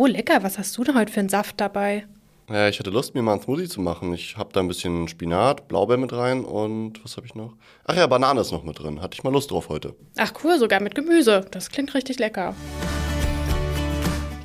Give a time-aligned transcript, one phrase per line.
[0.00, 0.42] Oh, lecker.
[0.42, 2.06] Was hast du denn heute für einen Saft dabei?
[2.48, 4.14] Ja, ich hatte Lust, mir mal einen Smoothie zu machen.
[4.14, 7.52] Ich habe da ein bisschen Spinat, Blaubeer mit rein und was habe ich noch?
[7.84, 9.02] Ach ja, Banane ist noch mit drin.
[9.02, 9.94] Hatte ich mal Lust drauf heute.
[10.16, 11.44] Ach cool, sogar mit Gemüse.
[11.50, 12.54] Das klingt richtig lecker.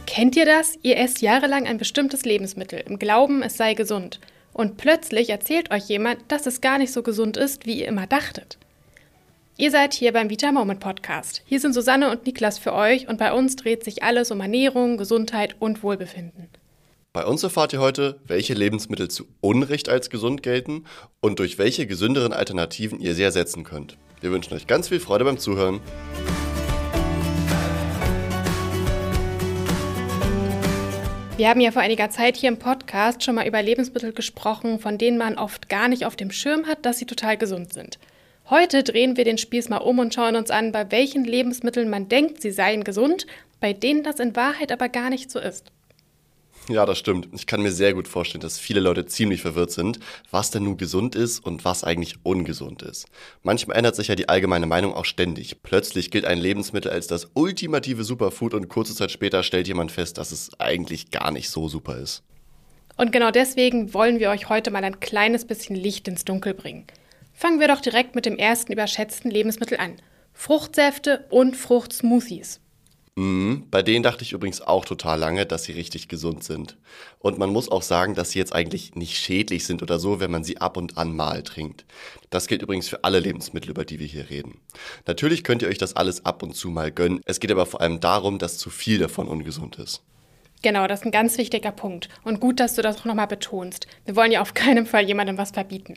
[0.05, 0.77] Kennt ihr das?
[0.81, 4.19] Ihr esst jahrelang ein bestimmtes Lebensmittel im Glauben, es sei gesund.
[4.51, 8.07] Und plötzlich erzählt euch jemand, dass es gar nicht so gesund ist, wie ihr immer
[8.07, 8.57] dachtet.
[9.57, 11.41] Ihr seid hier beim Vita Moment Podcast.
[11.45, 14.97] Hier sind Susanne und Niklas für euch und bei uns dreht sich alles um Ernährung,
[14.97, 16.49] Gesundheit und Wohlbefinden.
[17.13, 20.83] Bei uns erfahrt ihr heute, welche Lebensmittel zu Unrecht als gesund gelten
[21.21, 23.95] und durch welche gesünderen Alternativen ihr sie ersetzen könnt.
[24.19, 25.79] Wir wünschen euch ganz viel Freude beim Zuhören.
[31.37, 34.97] Wir haben ja vor einiger Zeit hier im Podcast schon mal über Lebensmittel gesprochen, von
[34.97, 37.99] denen man oft gar nicht auf dem Schirm hat, dass sie total gesund sind.
[38.47, 42.07] Heute drehen wir den Spieß mal um und schauen uns an, bei welchen Lebensmitteln man
[42.09, 43.25] denkt, sie seien gesund,
[43.59, 45.71] bei denen das in Wahrheit aber gar nicht so ist.
[46.69, 47.27] Ja, das stimmt.
[47.33, 50.77] Ich kann mir sehr gut vorstellen, dass viele Leute ziemlich verwirrt sind, was denn nun
[50.77, 53.07] gesund ist und was eigentlich ungesund ist.
[53.41, 55.61] Manchmal ändert sich ja die allgemeine Meinung auch ständig.
[55.63, 60.19] Plötzlich gilt ein Lebensmittel als das ultimative Superfood und kurze Zeit später stellt jemand fest,
[60.19, 62.23] dass es eigentlich gar nicht so super ist.
[62.97, 66.85] Und genau deswegen wollen wir euch heute mal ein kleines bisschen Licht ins Dunkel bringen.
[67.37, 69.97] Fangen wir doch direkt mit dem ersten überschätzten Lebensmittel an.
[70.33, 72.61] Fruchtsäfte und Fruchtsmoothies.
[73.17, 73.67] Mhm.
[73.69, 76.77] Bei denen dachte ich übrigens auch total lange, dass sie richtig gesund sind.
[77.19, 80.31] Und man muss auch sagen, dass sie jetzt eigentlich nicht schädlich sind oder so, wenn
[80.31, 81.85] man sie ab und an mal trinkt.
[82.29, 84.61] Das gilt übrigens für alle Lebensmittel, über die wir hier reden.
[85.05, 87.19] Natürlich könnt ihr euch das alles ab und zu mal gönnen.
[87.25, 90.03] Es geht aber vor allem darum, dass zu viel davon ungesund ist.
[90.61, 92.07] Genau, das ist ein ganz wichtiger Punkt.
[92.23, 93.87] Und gut, dass du das auch nochmal betonst.
[94.05, 95.95] Wir wollen ja auf keinen Fall jemandem was verbieten.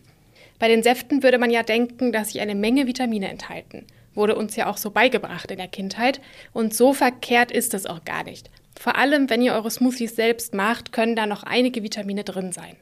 [0.59, 3.87] Bei den Säften würde man ja denken, dass sie eine Menge Vitamine enthalten
[4.19, 6.21] wurde uns ja auch so beigebracht in der Kindheit.
[6.53, 8.51] Und so verkehrt ist es auch gar nicht.
[8.79, 12.77] Vor allem, wenn ihr eure Smoothies selbst macht, können da noch einige Vitamine drin sein.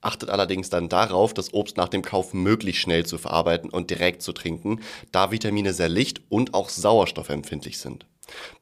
[0.00, 4.20] Achtet allerdings dann darauf, das Obst nach dem Kauf möglichst schnell zu verarbeiten und direkt
[4.20, 4.80] zu trinken,
[5.12, 8.04] da Vitamine sehr licht und auch sauerstoffempfindlich sind.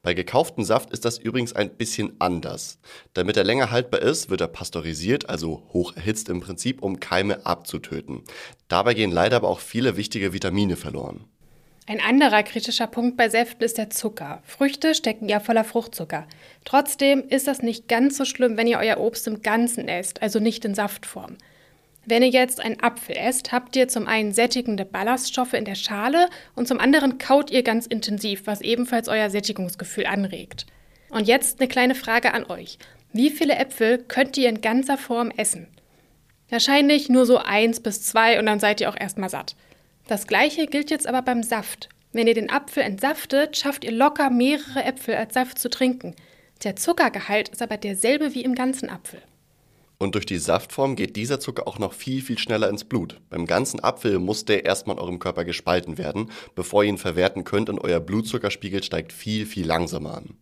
[0.01, 2.79] Bei gekauftem Saft ist das übrigens ein bisschen anders.
[3.13, 7.45] Damit er länger haltbar ist, wird er pasteurisiert, also hoch erhitzt im Prinzip, um Keime
[7.45, 8.23] abzutöten.
[8.67, 11.25] Dabei gehen leider aber auch viele wichtige Vitamine verloren.
[11.85, 14.41] Ein anderer kritischer Punkt bei Säften ist der Zucker.
[14.45, 16.27] Früchte stecken ja voller Fruchtzucker.
[16.63, 20.39] Trotzdem ist das nicht ganz so schlimm, wenn ihr euer Obst im Ganzen esst, also
[20.39, 21.37] nicht in Saftform.
[22.05, 26.27] Wenn ihr jetzt einen Apfel esst, habt ihr zum einen sättigende Ballaststoffe in der Schale
[26.53, 30.65] und zum anderen kaut ihr ganz intensiv, was ebenfalls euer Sättigungsgefühl anregt.
[31.09, 32.77] Und jetzt eine kleine Frage an euch.
[33.13, 35.67] Wie viele Äpfel könnt ihr in ganzer Form essen?
[36.49, 39.55] Wahrscheinlich nur so eins bis zwei und dann seid ihr auch erstmal satt.
[40.07, 41.87] Das gleiche gilt jetzt aber beim Saft.
[42.11, 46.15] Wenn ihr den Apfel entsaftet, schafft ihr locker mehrere Äpfel als Saft zu trinken.
[46.63, 49.21] Der Zuckergehalt ist aber derselbe wie im ganzen Apfel.
[50.03, 53.21] Und durch die Saftform geht dieser Zucker auch noch viel, viel schneller ins Blut.
[53.29, 57.45] Beim ganzen Apfel muss der erstmal in eurem Körper gespalten werden, bevor ihr ihn verwerten
[57.45, 60.35] könnt und euer Blutzuckerspiegel steigt viel, viel langsamer an.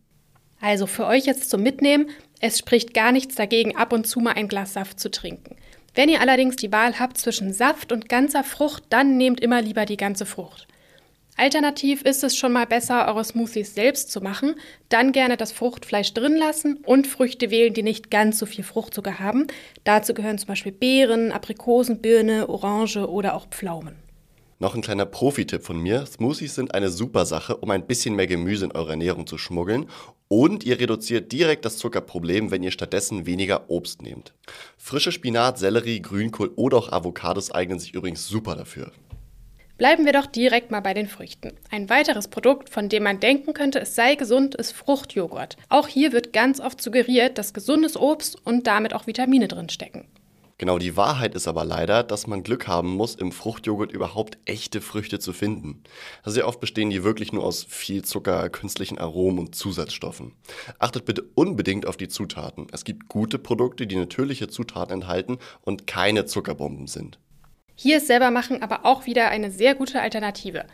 [0.62, 4.34] Also für euch jetzt zum Mitnehmen, es spricht gar nichts dagegen, ab und zu mal
[4.34, 5.58] ein Glas Saft zu trinken.
[5.94, 9.86] Wenn ihr allerdings die Wahl habt zwischen Saft und ganzer Frucht, dann nehmt immer lieber
[9.86, 10.68] die ganze Frucht.
[11.38, 14.56] Alternativ ist es schon mal besser, eure Smoothies selbst zu machen,
[14.90, 19.20] dann gerne das Fruchtfleisch drin lassen und Früchte wählen, die nicht ganz so viel Fruchtzucker
[19.20, 19.48] haben.
[19.84, 23.96] Dazu gehören zum Beispiel Beeren, Aprikosen, Birne, Orange oder auch Pflaumen.
[24.60, 26.06] Noch ein kleiner Profi-Tipp von mir.
[26.06, 29.88] Smoothies sind eine super Sache, um ein bisschen mehr Gemüse in eure Ernährung zu schmuggeln.
[30.28, 34.36] Und ihr reduziert direkt das Zuckerproblem, wenn ihr stattdessen weniger Obst nehmt.
[34.78, 38.92] Frische Spinat, Sellerie, Grünkohl oder auch Avocados eignen sich übrigens super dafür.
[39.82, 41.54] Bleiben wir doch direkt mal bei den Früchten.
[41.72, 45.58] Ein weiteres Produkt, von dem man denken könnte, es sei gesund, ist Fruchtjoghurt.
[45.70, 50.08] Auch hier wird ganz oft suggeriert, dass gesundes Obst und damit auch Vitamine drin stecken.
[50.60, 54.82] Genau die Wahrheit ist aber leider, dass man Glück haben muss, im Fruchtjoghurt überhaupt echte
[54.82, 55.82] Früchte zu finden.
[56.26, 60.34] Sehr oft bestehen die wirklich nur aus viel Zucker, künstlichen Aromen und Zusatzstoffen.
[60.78, 62.68] Achtet bitte unbedingt auf die Zutaten.
[62.72, 67.18] Es gibt gute Produkte, die natürliche Zutaten enthalten und keine Zuckerbomben sind.
[67.82, 70.66] Hier ist selber machen aber auch wieder eine sehr gute Alternative.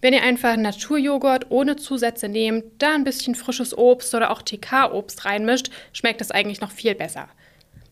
[0.00, 5.26] Wenn ihr einfach Naturjoghurt ohne Zusätze nehmt, da ein bisschen frisches Obst oder auch TK-Obst
[5.26, 7.28] reinmischt, schmeckt es eigentlich noch viel besser.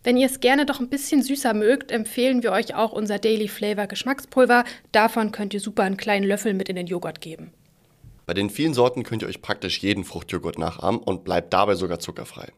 [0.05, 3.47] Wenn ihr es gerne doch ein bisschen süßer mögt, empfehlen wir euch auch unser Daily
[3.47, 4.65] Flavor Geschmackspulver.
[4.91, 7.53] Davon könnt ihr super einen kleinen Löffel mit in den Joghurt geben.
[8.25, 11.99] Bei den vielen Sorten könnt ihr euch praktisch jeden Fruchtjoghurt nachahmen und bleibt dabei sogar
[11.99, 12.53] zuckerfrei.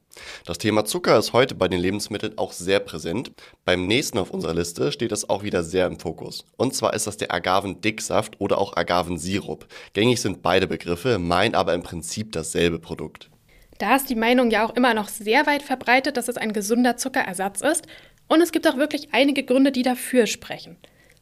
[0.45, 3.33] Das Thema Zucker ist heute bei den Lebensmitteln auch sehr präsent.
[3.65, 6.45] Beim nächsten auf unserer Liste steht es auch wieder sehr im Fokus.
[6.57, 9.67] Und zwar ist das der Agavendicksaft oder auch Agavensirup.
[9.95, 13.31] Gängig sind beide Begriffe, meinen aber im Prinzip dasselbe Produkt.
[13.79, 16.97] Da ist die Meinung ja auch immer noch sehr weit verbreitet, dass es ein gesunder
[16.97, 17.87] Zuckerersatz ist.
[18.29, 20.77] Und es gibt auch wirklich einige Gründe, die dafür sprechen.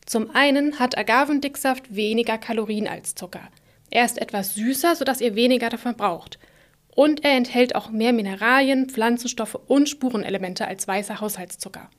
[0.04, 3.48] Zum einen hat Agavendicksaft weniger Kalorien als Zucker.
[3.94, 6.38] Er ist etwas süßer, sodass ihr weniger davon braucht.
[6.96, 11.90] Und er enthält auch mehr Mineralien, Pflanzenstoffe und Spurenelemente als weißer Haushaltszucker.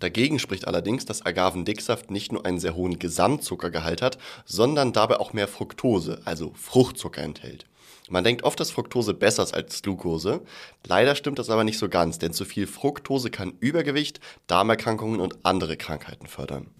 [0.00, 4.16] Dagegen spricht allerdings, dass Agavendicksaft nicht nur einen sehr hohen Gesamtzuckergehalt hat,
[4.46, 7.66] sondern dabei auch mehr Fructose, also Fruchtzucker enthält.
[8.08, 10.40] Man denkt oft, dass Fructose besser ist als Glucose.
[10.86, 15.44] Leider stimmt das aber nicht so ganz, denn zu viel Fructose kann Übergewicht, Darmerkrankungen und
[15.44, 16.70] andere Krankheiten fördern.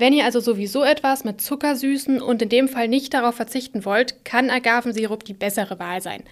[0.00, 3.84] Wenn ihr also sowieso etwas mit Zucker süßen und in dem Fall nicht darauf verzichten
[3.84, 6.22] wollt, kann Agavensirup die bessere Wahl sein.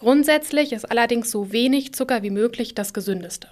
[0.00, 3.46] Grundsätzlich ist allerdings so wenig Zucker wie möglich das gesündeste.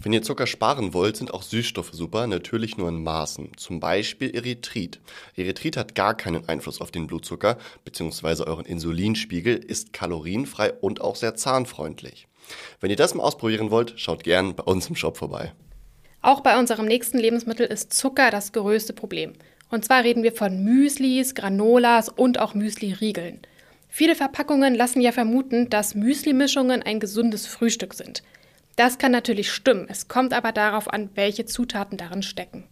[0.00, 3.52] Wenn ihr Zucker sparen wollt, sind auch Süßstoffe super, natürlich nur in Maßen.
[3.56, 4.98] Zum Beispiel Erythrit.
[5.36, 8.48] Erythrit hat gar keinen Einfluss auf den Blutzucker bzw.
[8.48, 12.26] euren Insulinspiegel, ist kalorienfrei und auch sehr zahnfreundlich.
[12.80, 15.52] Wenn ihr das mal ausprobieren wollt, schaut gern bei uns im Shop vorbei.
[16.20, 19.34] Auch bei unserem nächsten Lebensmittel ist Zucker das größte Problem.
[19.70, 23.40] Und zwar reden wir von Müslis, Granolas und auch Müsli-Riegeln.
[23.88, 28.22] Viele Verpackungen lassen ja vermuten, dass Müsli-Mischungen ein gesundes Frühstück sind.
[28.76, 32.64] Das kann natürlich stimmen, es kommt aber darauf an, welche Zutaten darin stecken.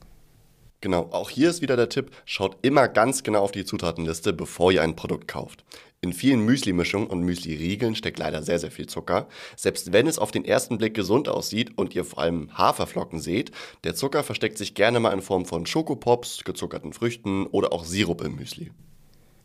[0.80, 4.70] Genau, auch hier ist wieder der Tipp, schaut immer ganz genau auf die Zutatenliste, bevor
[4.70, 5.64] ihr ein Produkt kauft.
[6.06, 9.26] In vielen Müsli-Mischungen und Müsli-Riegeln steckt leider sehr, sehr viel Zucker.
[9.56, 13.50] Selbst wenn es auf den ersten Blick gesund aussieht und ihr vor allem Haferflocken seht,
[13.82, 18.20] der Zucker versteckt sich gerne mal in Form von Schokopops, gezuckerten Früchten oder auch Sirup
[18.20, 18.70] im Müsli.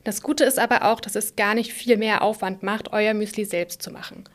[0.04, 3.44] Das Gute ist aber auch, dass es gar nicht viel mehr Aufwand macht, euer Müsli
[3.46, 4.26] selbst zu machen.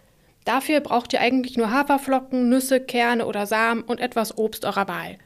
[0.44, 5.18] Dafür braucht ihr eigentlich nur Haferflocken, Nüsse, Kerne oder Samen und etwas Obst eurer Wahl.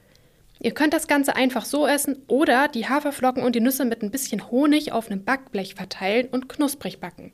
[0.63, 4.11] Ihr könnt das Ganze einfach so essen oder die Haferflocken und die Nüsse mit ein
[4.11, 7.33] bisschen Honig auf einem Backblech verteilen und knusprig backen.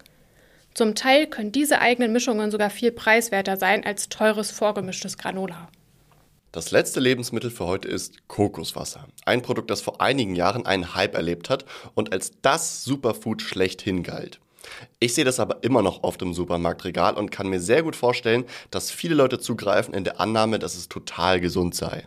[0.74, 5.68] Zum Teil können diese eigenen Mischungen sogar viel preiswerter sein als teures vorgemischtes Granola.
[6.52, 9.08] Das letzte Lebensmittel für heute ist Kokoswasser.
[9.24, 11.64] Ein Produkt, das vor einigen Jahren einen Hype erlebt hat
[11.94, 14.38] und als das Superfood schlechthin galt.
[15.00, 18.44] Ich sehe das aber immer noch oft im Supermarktregal und kann mir sehr gut vorstellen,
[18.70, 22.06] dass viele Leute zugreifen in der Annahme, dass es total gesund sei.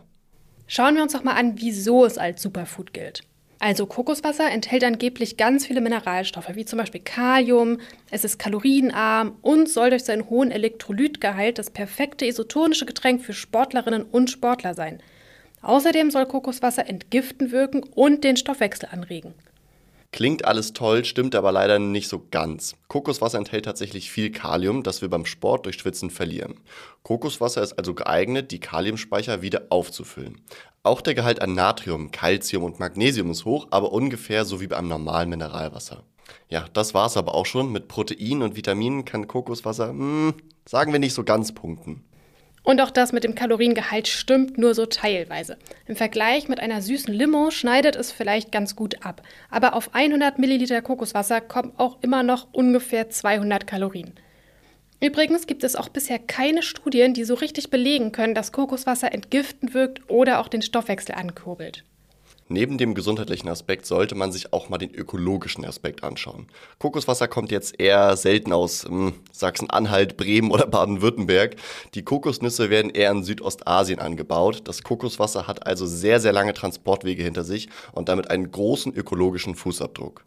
[0.72, 3.24] Schauen wir uns doch mal an, wieso es als Superfood gilt.
[3.58, 7.78] Also Kokoswasser enthält angeblich ganz viele Mineralstoffe, wie zum Beispiel Kalium,
[8.12, 14.04] es ist kalorienarm und soll durch seinen hohen Elektrolytgehalt das perfekte isotonische Getränk für Sportlerinnen
[14.04, 15.02] und Sportler sein.
[15.60, 19.34] Außerdem soll Kokoswasser entgiften wirken und den Stoffwechsel anregen.
[20.12, 22.74] Klingt alles toll, stimmt aber leider nicht so ganz.
[22.88, 26.58] Kokoswasser enthält tatsächlich viel Kalium, das wir beim Sport durch Schwitzen verlieren.
[27.04, 30.40] Kokoswasser ist also geeignet, die Kaliumspeicher wieder aufzufüllen.
[30.82, 34.88] Auch der Gehalt an Natrium, Calcium und Magnesium ist hoch, aber ungefähr so wie beim
[34.88, 36.02] normalen Mineralwasser.
[36.48, 37.70] Ja, das war's aber auch schon.
[37.70, 40.34] Mit Proteinen und Vitaminen kann Kokoswasser, hm,
[40.66, 42.04] sagen wir nicht so ganz punkten.
[42.62, 45.56] Und auch das mit dem Kaloriengehalt stimmt nur so teilweise.
[45.86, 49.22] Im Vergleich mit einer süßen Limo schneidet es vielleicht ganz gut ab.
[49.50, 54.12] Aber auf 100 Milliliter Kokoswasser kommen auch immer noch ungefähr 200 Kalorien.
[55.02, 59.72] Übrigens gibt es auch bisher keine Studien, die so richtig belegen können, dass Kokoswasser entgiftend
[59.72, 61.84] wirkt oder auch den Stoffwechsel ankurbelt.
[62.52, 66.48] Neben dem gesundheitlichen Aspekt sollte man sich auch mal den ökologischen Aspekt anschauen.
[66.80, 71.54] Kokoswasser kommt jetzt eher selten aus hm, Sachsen-Anhalt, Bremen oder Baden-Württemberg.
[71.94, 74.62] Die Kokosnüsse werden eher in Südostasien angebaut.
[74.64, 79.54] Das Kokoswasser hat also sehr, sehr lange Transportwege hinter sich und damit einen großen ökologischen
[79.54, 80.24] Fußabdruck.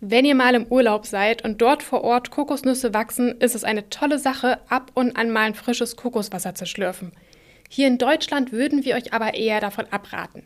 [0.00, 3.88] Wenn ihr mal im Urlaub seid und dort vor Ort Kokosnüsse wachsen, ist es eine
[3.90, 7.12] tolle Sache, ab und an mal ein frisches Kokoswasser zu schlürfen.
[7.68, 10.42] Hier in Deutschland würden wir euch aber eher davon abraten.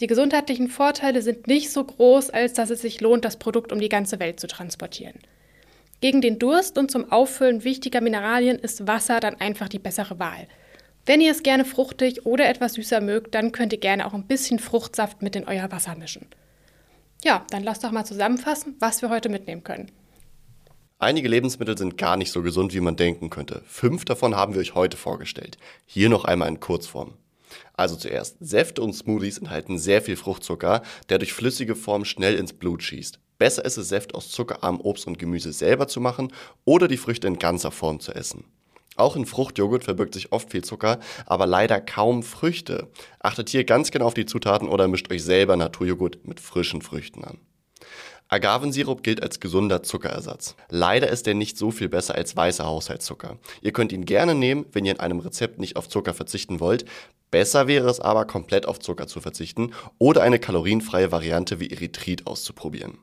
[0.00, 3.78] Die gesundheitlichen Vorteile sind nicht so groß, als dass es sich lohnt, das Produkt um
[3.78, 5.20] die ganze Welt zu transportieren.
[6.00, 10.48] Gegen den Durst und zum Auffüllen wichtiger Mineralien ist Wasser dann einfach die bessere Wahl.
[11.06, 14.26] Wenn ihr es gerne fruchtig oder etwas süßer mögt, dann könnt ihr gerne auch ein
[14.26, 16.26] bisschen Fruchtsaft mit in euer Wasser mischen.
[17.22, 19.90] Ja, dann lasst doch mal zusammenfassen, was wir heute mitnehmen können.
[20.98, 23.62] Einige Lebensmittel sind gar nicht so gesund, wie man denken könnte.
[23.66, 25.58] Fünf davon haben wir euch heute vorgestellt.
[25.86, 27.14] Hier noch einmal in Kurzform.
[27.74, 32.52] Also zuerst, Säfte und Smoothies enthalten sehr viel Fruchtzucker, der durch flüssige Form schnell ins
[32.52, 33.18] Blut schießt.
[33.38, 36.32] Besser ist es, Säfte aus zuckerarmem Obst und Gemüse selber zu machen
[36.64, 38.44] oder die Früchte in ganzer Form zu essen.
[38.96, 42.88] Auch in Fruchtjoghurt verbirgt sich oft viel Zucker, aber leider kaum Früchte.
[43.18, 47.24] Achtet hier ganz genau auf die Zutaten oder mischt euch selber Naturjoghurt mit frischen Früchten
[47.24, 47.38] an.
[48.28, 50.56] Agavensirup gilt als gesunder Zuckerersatz.
[50.70, 53.38] Leider ist er nicht so viel besser als weißer Haushaltszucker.
[53.60, 56.84] Ihr könnt ihn gerne nehmen, wenn ihr in einem Rezept nicht auf Zucker verzichten wollt.
[57.30, 62.26] Besser wäre es aber, komplett auf Zucker zu verzichten oder eine kalorienfreie Variante wie Erythrit
[62.26, 62.98] auszuprobieren.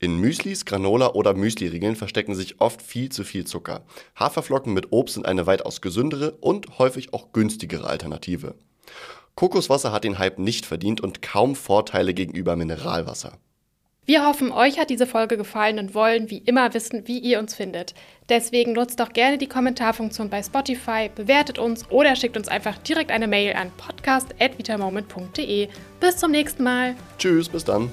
[0.00, 3.84] In Müslis, Granola oder Müsliriegeln verstecken sich oft viel zu viel Zucker.
[4.16, 8.54] Haferflocken mit Obst sind eine weitaus gesündere und häufig auch günstigere Alternative.
[9.34, 13.38] Kokoswasser hat den Hype nicht verdient und kaum Vorteile gegenüber Mineralwasser.
[14.06, 17.54] Wir hoffen, euch hat diese Folge gefallen und wollen wie immer wissen, wie ihr uns
[17.54, 17.94] findet.
[18.28, 23.10] Deswegen nutzt doch gerne die Kommentarfunktion bei Spotify, bewertet uns oder schickt uns einfach direkt
[23.10, 25.68] eine Mail an podcast.vitamoment.de.
[26.00, 26.94] Bis zum nächsten Mal.
[27.18, 27.88] Tschüss, bis dann.